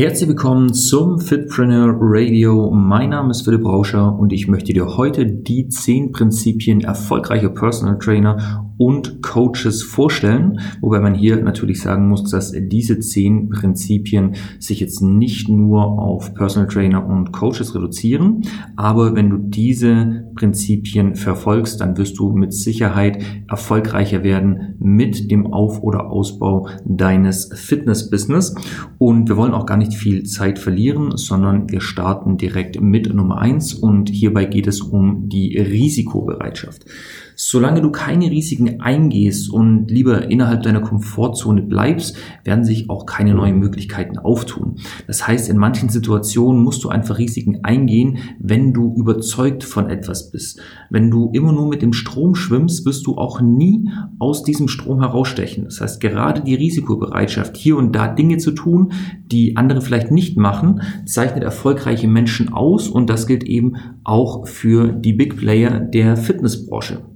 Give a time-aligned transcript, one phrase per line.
[0.00, 2.70] Herzlich willkommen zum Fitpreneur Radio.
[2.70, 7.98] Mein Name ist Philipp Rauscher und ich möchte dir heute die zehn Prinzipien erfolgreicher Personal
[7.98, 14.80] Trainer und Coaches vorstellen, wobei man hier natürlich sagen muss, dass diese zehn Prinzipien sich
[14.80, 18.40] jetzt nicht nur auf Personal Trainer und Coaches reduzieren,
[18.76, 25.52] aber wenn du diese Prinzipien verfolgst, dann wirst du mit Sicherheit erfolgreicher werden mit dem
[25.52, 28.54] Auf- oder Ausbau deines Fitness-Business.
[28.96, 33.38] Und wir wollen auch gar nicht viel Zeit verlieren, sondern wir starten direkt mit Nummer
[33.38, 36.84] eins und hierbei geht es um die Risikobereitschaft.
[37.42, 43.32] Solange du keine Risiken eingehst und lieber innerhalb deiner Komfortzone bleibst, werden sich auch keine
[43.32, 44.76] neuen Möglichkeiten auftun.
[45.06, 50.30] Das heißt, in manchen Situationen musst du einfach Risiken eingehen, wenn du überzeugt von etwas
[50.30, 50.60] bist.
[50.90, 53.88] Wenn du immer nur mit dem Strom schwimmst, wirst du auch nie
[54.18, 55.64] aus diesem Strom herausstechen.
[55.64, 58.92] Das heißt, gerade die Risikobereitschaft, hier und da Dinge zu tun,
[59.24, 64.92] die andere vielleicht nicht machen, zeichnet erfolgreiche Menschen aus und das gilt eben auch für
[64.92, 67.09] die Big Player der Fitnessbranche.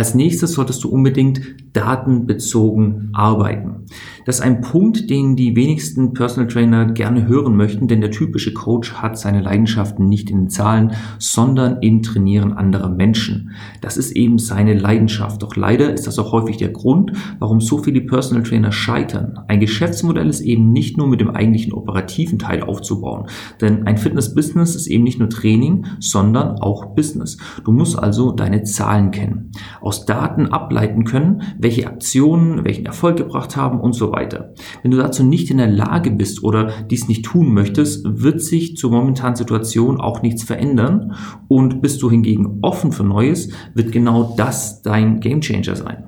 [0.00, 1.42] Als nächstes solltest du unbedingt
[1.74, 3.84] datenbezogen arbeiten.
[4.24, 8.52] Das ist ein Punkt, den die wenigsten Personal Trainer gerne hören möchten, denn der typische
[8.52, 13.50] Coach hat seine Leidenschaften nicht in Zahlen, sondern im Trainieren anderer Menschen.
[13.80, 15.42] Das ist eben seine Leidenschaft.
[15.42, 19.40] Doch leider ist das auch häufig der Grund, warum so viele Personal Trainer scheitern.
[19.48, 23.26] Ein Geschäftsmodell ist eben nicht nur mit dem eigentlichen operativen Teil aufzubauen,
[23.60, 27.38] denn ein Fitness-Business ist eben nicht nur Training, sondern auch Business.
[27.64, 33.56] Du musst also deine Zahlen kennen aus Daten ableiten können, welche Aktionen welchen Erfolg gebracht
[33.56, 34.54] haben und so weiter.
[34.82, 38.76] Wenn du dazu nicht in der Lage bist oder dies nicht tun möchtest, wird sich
[38.76, 41.14] zur momentanen Situation auch nichts verändern
[41.48, 46.04] und bist du hingegen offen für Neues, wird genau das dein Gamechanger sein.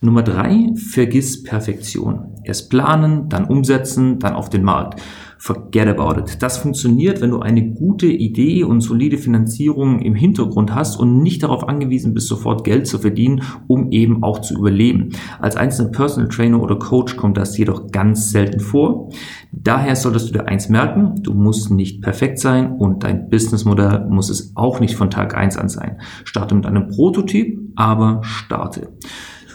[0.00, 2.40] Nummer drei, vergiss Perfektion.
[2.42, 5.00] Erst planen, dann umsetzen, dann auf den Markt
[5.42, 6.40] forget about it.
[6.40, 11.42] Das funktioniert, wenn du eine gute Idee und solide Finanzierung im Hintergrund hast und nicht
[11.42, 15.08] darauf angewiesen bist, sofort Geld zu verdienen, um eben auch zu überleben.
[15.40, 19.10] Als einzelner Personal Trainer oder Coach kommt das jedoch ganz selten vor.
[19.50, 24.30] Daher solltest du dir eins merken, du musst nicht perfekt sein und dein Businessmodell muss
[24.30, 26.00] es auch nicht von Tag eins an sein.
[26.22, 28.90] Starte mit einem Prototyp, aber starte.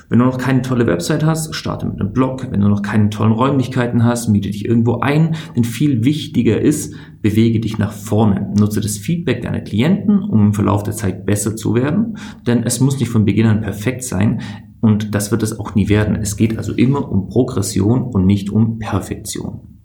[0.10, 2.48] Wenn du noch keine tolle Website hast, starte mit einem Blog.
[2.50, 5.36] Wenn du noch keine tollen Räumlichkeiten hast, miete dich irgendwo ein.
[5.56, 8.54] Denn viel wichtiger ist, bewege dich nach vorne.
[8.58, 12.18] Nutze das Feedback deiner Klienten, um im Verlauf der Zeit besser zu werden.
[12.46, 14.42] Denn es muss nicht von Beginn an perfekt sein.
[14.80, 16.16] Und das wird es auch nie werden.
[16.16, 19.78] Es geht also immer um Progression und nicht um Perfektion.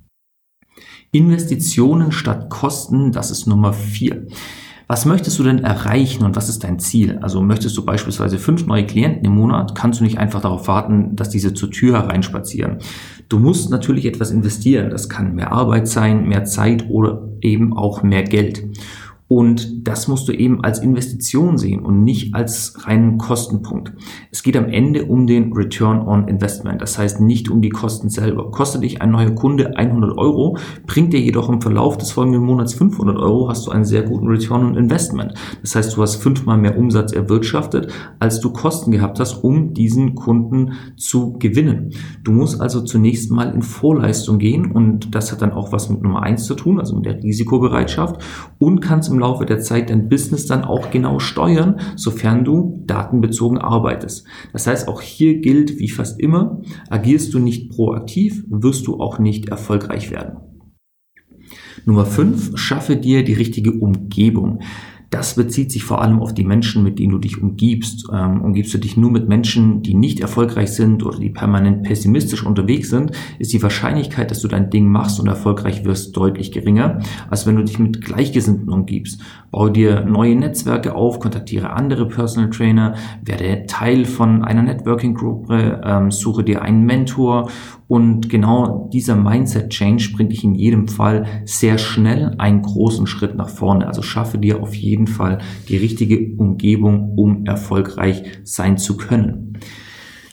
[1.11, 4.27] Investitionen statt Kosten, das ist Nummer vier.
[4.93, 7.19] Was möchtest du denn erreichen und was ist dein Ziel?
[7.23, 11.17] Also möchtest du beispielsweise fünf neue Klienten im Monat, kannst du nicht einfach darauf warten,
[11.17, 12.77] dass diese zur Tür hereinspazieren.
[13.31, 14.91] Du musst natürlich etwas investieren.
[14.91, 18.65] Das kann mehr Arbeit sein, mehr Zeit oder eben auch mehr Geld.
[19.35, 23.95] Und das musst du eben als Investition sehen und nicht als reinen Kostenpunkt.
[24.31, 26.83] Es geht am Ende um den Return on Investment.
[26.83, 28.51] Das heißt nicht um die Kosten selber.
[28.51, 32.75] Kostet dich ein neuer Kunde 100 Euro, bringt dir jedoch im Verlauf des folgenden Monats
[32.75, 35.33] 500 Euro, hast du einen sehr guten Return on Investment.
[35.63, 40.15] Das heißt, du hast fünfmal mehr Umsatz erwirtschaftet, als du Kosten gehabt hast, um diesen
[40.15, 41.95] Kunden zu gewinnen.
[42.23, 46.03] Du musst also zunächst mal in Vorleistung gehen und das hat dann auch was mit
[46.03, 48.23] Nummer eins zu tun, also mit der Risikobereitschaft
[48.59, 53.59] und kannst im Laufe der Zeit dein Business dann auch genau steuern, sofern du datenbezogen
[53.59, 54.27] arbeitest.
[54.53, 56.61] Das heißt, auch hier gilt wie fast immer,
[56.91, 60.39] agierst du nicht proaktiv, wirst du auch nicht erfolgreich werden.
[61.85, 64.61] Nummer 5, schaffe dir die richtige Umgebung.
[65.13, 68.09] Das bezieht sich vor allem auf die Menschen, mit denen du dich umgibst.
[68.11, 72.47] Ähm, umgibst du dich nur mit Menschen, die nicht erfolgreich sind oder die permanent pessimistisch
[72.47, 77.01] unterwegs sind, ist die Wahrscheinlichkeit, dass du dein Ding machst und erfolgreich wirst, deutlich geringer,
[77.29, 79.21] als wenn du dich mit Gleichgesinnten umgibst.
[79.51, 86.11] Baue dir neue Netzwerke auf, kontaktiere andere Personal Trainer, werde Teil von einer Networking-Gruppe, ähm,
[86.11, 87.51] suche dir einen Mentor
[87.93, 93.51] und genau dieser Mindset-Change bringt dich in jedem Fall sehr schnell einen großen Schritt nach
[93.51, 93.87] vorne.
[93.87, 95.39] Also schaffe dir auf jeden Fall
[95.69, 99.59] die richtige Umgebung, um erfolgreich sein zu können.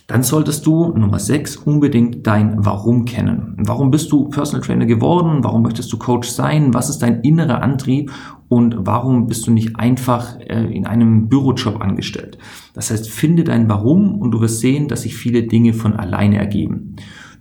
[0.09, 3.53] Dann solltest du, Nummer 6, unbedingt dein Warum kennen.
[3.59, 5.43] Warum bist du Personal Trainer geworden?
[5.43, 6.73] Warum möchtest du Coach sein?
[6.73, 8.11] Was ist dein innerer Antrieb?
[8.47, 12.39] Und warum bist du nicht einfach äh, in einem Bürojob angestellt?
[12.73, 16.39] Das heißt, finde dein Warum und du wirst sehen, dass sich viele Dinge von alleine
[16.39, 16.95] ergeben.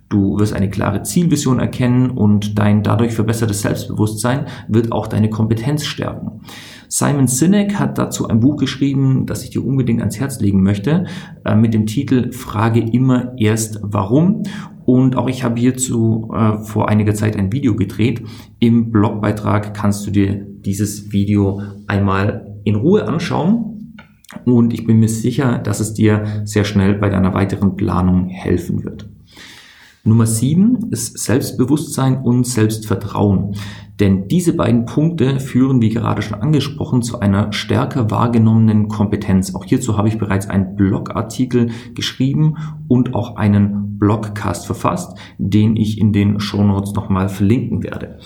[0.09, 5.85] Du wirst eine klare Zielvision erkennen und dein dadurch verbessertes Selbstbewusstsein wird auch deine Kompetenz
[5.85, 6.41] stärken.
[6.89, 11.05] Simon Sinek hat dazu ein Buch geschrieben, das ich dir unbedingt ans Herz legen möchte,
[11.45, 14.43] äh, mit dem Titel Frage immer erst warum.
[14.85, 18.23] Und auch ich habe hierzu äh, vor einiger Zeit ein Video gedreht.
[18.57, 23.95] Im Blogbeitrag kannst du dir dieses Video einmal in Ruhe anschauen.
[24.45, 28.83] Und ich bin mir sicher, dass es dir sehr schnell bei deiner weiteren Planung helfen
[28.83, 29.07] wird.
[30.03, 33.55] Nummer sieben ist Selbstbewusstsein und Selbstvertrauen.
[33.99, 39.53] Denn diese beiden Punkte führen, wie gerade schon angesprochen, zu einer stärker wahrgenommenen Kompetenz.
[39.53, 42.55] Auch hierzu habe ich bereits einen Blogartikel geschrieben
[42.87, 48.19] und auch einen Blogcast verfasst, den ich in den Shownotes nochmal verlinken werde.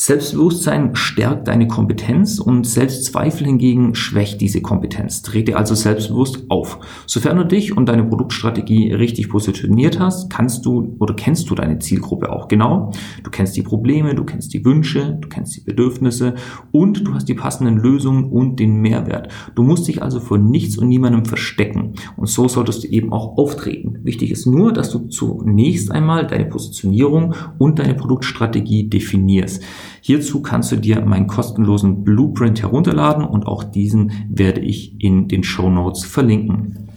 [0.00, 5.20] Selbstbewusstsein stärkt deine Kompetenz und Selbstzweifel hingegen schwächt diese Kompetenz.
[5.20, 6.78] Trete also selbstbewusst auf.
[7.06, 11.80] Sofern du dich und deine Produktstrategie richtig positioniert hast, kannst du oder kennst du deine
[11.80, 12.92] Zielgruppe auch genau.
[13.22, 16.34] Du kennst die Probleme, du kennst die Wünsche, du kennst die Bedürfnisse
[16.72, 19.28] und du hast die passenden Lösungen und den Mehrwert.
[19.54, 21.92] Du musst dich also vor nichts und niemandem verstecken.
[22.16, 23.98] Und so solltest du eben auch auftreten.
[24.02, 29.62] Wichtig ist nur, dass du zunächst einmal deine Positionierung und deine Produktstrategie definierst.
[30.00, 35.44] Hierzu kannst du dir meinen kostenlosen Blueprint herunterladen und auch diesen werde ich in den
[35.44, 36.90] Show Notes verlinken.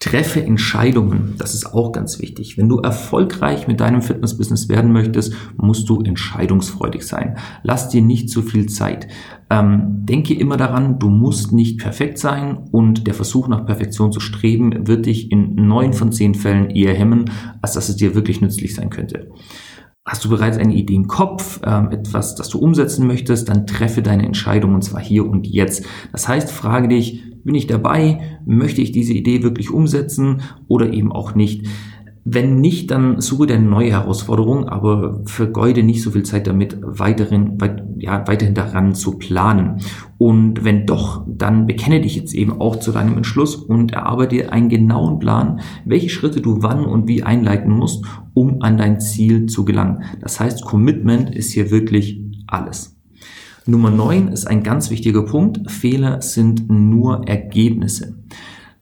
[0.00, 2.56] Treffe Entscheidungen, das ist auch ganz wichtig.
[2.56, 7.36] Wenn du erfolgreich mit deinem Fitnessbusiness werden möchtest, musst du entscheidungsfreudig sein.
[7.64, 9.08] Lass dir nicht zu viel Zeit.
[9.50, 14.20] Ähm, denke immer daran, du musst nicht perfekt sein und der Versuch nach Perfektion zu
[14.20, 18.40] streben wird dich in neun von zehn Fällen eher hemmen, als dass es dir wirklich
[18.40, 19.32] nützlich sein könnte.
[20.08, 24.00] Hast du bereits eine Idee im Kopf, ähm, etwas, das du umsetzen möchtest, dann treffe
[24.00, 25.84] deine Entscheidung und zwar hier und jetzt.
[26.12, 28.38] Das heißt, frage dich, bin ich dabei?
[28.46, 31.66] Möchte ich diese Idee wirklich umsetzen oder eben auch nicht?
[32.30, 36.76] Wenn nicht, dann suche dir eine neue Herausforderung, aber vergeude nicht so viel Zeit damit,
[36.82, 39.80] weiterhin, weit, ja, weiterhin daran zu planen.
[40.18, 44.68] Und wenn doch, dann bekenne dich jetzt eben auch zu deinem Entschluss und erarbeite einen
[44.68, 48.04] genauen Plan, welche Schritte du wann und wie einleiten musst,
[48.34, 50.02] um an dein Ziel zu gelangen.
[50.20, 52.98] Das heißt, Commitment ist hier wirklich alles.
[53.64, 55.70] Nummer neun ist ein ganz wichtiger Punkt.
[55.70, 58.18] Fehler sind nur Ergebnisse.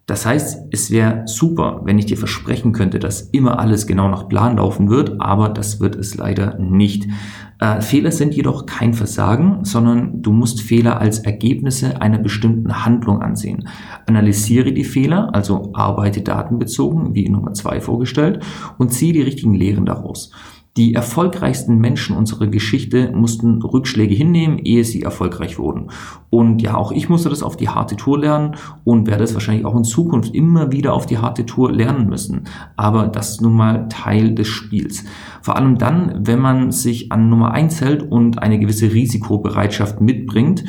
[0.06, 4.28] Das heißt, es wäre super, wenn ich dir versprechen könnte, dass immer alles genau nach
[4.28, 7.08] Plan laufen wird, aber das wird es leider nicht.
[7.58, 13.20] Äh, Fehler sind jedoch kein Versagen, sondern du musst Fehler als Ergebnisse einer bestimmten Handlung
[13.20, 13.68] ansehen.
[14.06, 18.44] Analysiere die Fehler, also arbeite datenbezogen, wie in Nummer zwei vorgestellt,
[18.78, 20.30] und ziehe die richtigen Lehren daraus.
[20.76, 25.90] Die erfolgreichsten Menschen unserer Geschichte mussten Rückschläge hinnehmen, ehe sie erfolgreich wurden.
[26.28, 29.64] Und ja, auch ich musste das auf die harte Tour lernen und werde es wahrscheinlich
[29.64, 32.44] auch in Zukunft immer wieder auf die harte Tour lernen müssen.
[32.76, 35.05] Aber das ist nun mal Teil des Spiels.
[35.40, 40.64] Vor allem dann, wenn man sich an Nummer eins hält und eine gewisse Risikobereitschaft mitbringt,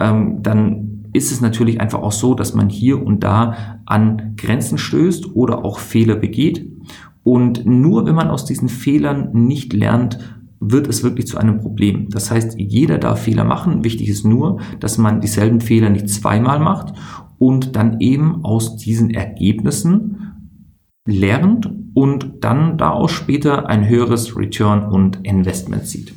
[0.00, 4.78] ähm, dann ist es natürlich einfach auch so, dass man hier und da an Grenzen
[4.78, 6.66] stößt oder auch Fehler begeht.
[7.22, 10.18] Und nur wenn man aus diesen Fehlern nicht lernt,
[10.60, 12.08] wird es wirklich zu einem Problem.
[12.10, 13.82] Das heißt, jeder darf Fehler machen.
[13.82, 16.94] Wichtig ist nur, dass man dieselben Fehler nicht zweimal macht
[17.38, 20.18] und dann eben aus diesen Ergebnissen
[21.06, 26.14] lernt und dann daraus später ein höheres Return und Investment sieht.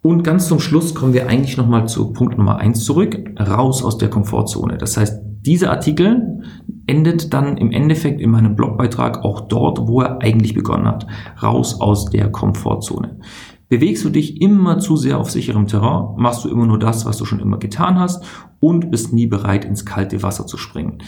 [0.00, 3.96] Und ganz zum Schluss kommen wir eigentlich nochmal zu Punkt Nummer eins zurück, raus aus
[3.96, 4.76] der Komfortzone.
[4.76, 6.42] Das heißt, dieser Artikel
[6.86, 11.06] endet dann im Endeffekt in meinem Blogbeitrag auch dort, wo er eigentlich begonnen hat,
[11.42, 13.20] raus aus der Komfortzone.
[13.68, 17.16] Bewegst du dich immer zu sehr auf sicherem Terrain, machst du immer nur das, was
[17.16, 18.24] du schon immer getan hast
[18.60, 20.98] und bist nie bereit, ins kalte Wasser zu springen.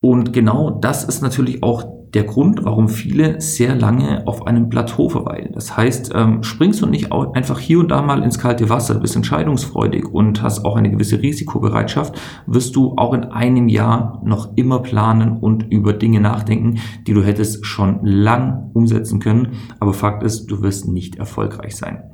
[0.00, 5.08] Und genau das ist natürlich auch der Grund, warum viele sehr lange auf einem Plateau
[5.08, 5.50] verweilen.
[5.52, 9.16] Das heißt, ähm, springst du nicht einfach hier und da mal ins kalte Wasser, bist
[9.16, 14.80] entscheidungsfreudig und hast auch eine gewisse Risikobereitschaft, wirst du auch in einem Jahr noch immer
[14.80, 19.52] planen und über Dinge nachdenken, die du hättest schon lang umsetzen können.
[19.80, 22.04] Aber Fakt ist, du wirst nicht erfolgreich sein.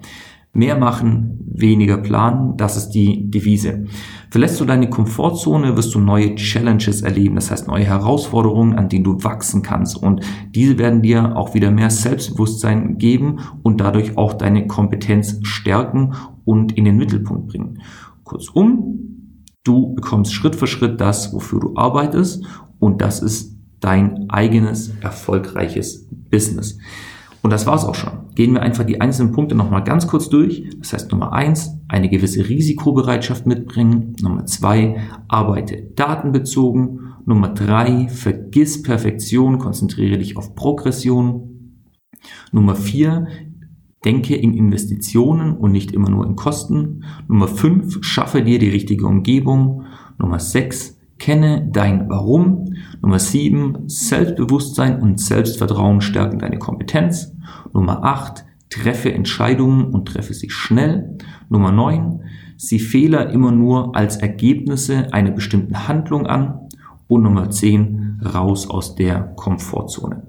[0.54, 3.84] Mehr machen, weniger planen, das ist die Devise.
[4.30, 9.04] Verlässt du deine Komfortzone, wirst du neue Challenges erleben, das heißt neue Herausforderungen, an denen
[9.04, 9.96] du wachsen kannst.
[9.96, 10.22] Und
[10.54, 16.72] diese werden dir auch wieder mehr Selbstbewusstsein geben und dadurch auch deine Kompetenz stärken und
[16.72, 17.80] in den Mittelpunkt bringen.
[18.24, 22.44] Kurzum, du bekommst Schritt für Schritt das, wofür du arbeitest
[22.78, 26.78] und das ist dein eigenes erfolgreiches Business.
[27.44, 28.30] Und das war's auch schon.
[28.34, 30.66] Gehen wir einfach die einzelnen Punkte nochmal ganz kurz durch.
[30.78, 34.16] Das heißt Nummer eins, eine gewisse Risikobereitschaft mitbringen.
[34.22, 34.96] Nummer zwei,
[35.28, 37.00] arbeite datenbezogen.
[37.26, 41.82] Nummer drei, vergiss Perfektion, konzentriere dich auf Progression.
[42.50, 43.26] Nummer vier,
[44.06, 47.04] denke in Investitionen und nicht immer nur in Kosten.
[47.28, 49.82] Nummer fünf, schaffe dir die richtige Umgebung.
[50.18, 50.93] Nummer sechs,
[51.24, 52.74] Kenne dein Warum.
[53.00, 57.34] Nummer 7, Selbstbewusstsein und Selbstvertrauen stärken deine Kompetenz.
[57.72, 61.16] Nummer 8, treffe Entscheidungen und treffe sie schnell.
[61.48, 62.20] Nummer 9,
[62.58, 66.63] sieh Fehler immer nur als Ergebnisse einer bestimmten Handlung an.
[67.06, 70.22] Und Nummer 10, raus aus der Komfortzone.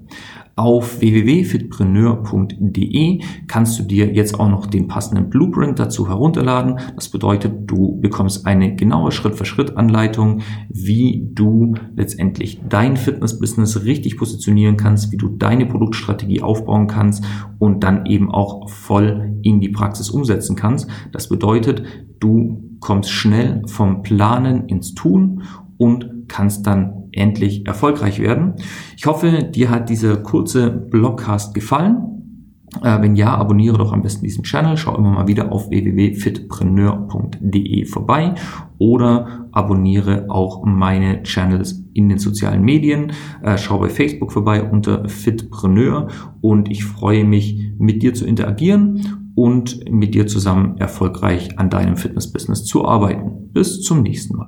[0.58, 6.78] Auf www.fitpreneur.de kannst du dir jetzt auch noch den passenden Blueprint dazu herunterladen.
[6.94, 10.40] Das bedeutet, du bekommst eine genaue Schritt-für-Schritt-Anleitung,
[10.70, 17.22] wie du letztendlich dein Fitness-Business richtig positionieren kannst, wie du deine Produktstrategie aufbauen kannst
[17.58, 20.88] und dann eben auch voll in die Praxis umsetzen kannst.
[21.12, 21.82] Das bedeutet,
[22.18, 25.42] du kommst schnell vom Planen ins Tun
[25.78, 28.54] und kannst dann endlich erfolgreich werden.
[28.96, 32.16] Ich hoffe, dir hat dieser kurze Blogcast gefallen.
[32.82, 34.76] Äh, wenn ja, abonniere doch am besten diesen Channel.
[34.76, 38.34] Schau immer mal wieder auf www.fitpreneur.de vorbei
[38.78, 43.12] oder abonniere auch meine Channels in den sozialen Medien.
[43.42, 46.08] Äh, schau bei Facebook vorbei unter Fitpreneur
[46.40, 51.96] und ich freue mich, mit dir zu interagieren und mit dir zusammen erfolgreich an deinem
[51.96, 53.52] Fitnessbusiness zu arbeiten.
[53.52, 54.44] Bis zum nächsten Mal.